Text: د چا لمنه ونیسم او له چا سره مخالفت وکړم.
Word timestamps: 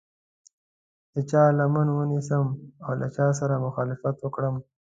د 1.13 1.15
چا 1.29 1.41
لمنه 1.59 1.93
ونیسم 1.95 2.43
او 2.85 2.91
له 3.01 3.07
چا 3.15 3.27
سره 3.39 3.63
مخالفت 3.65 4.15
وکړم. 4.21 4.55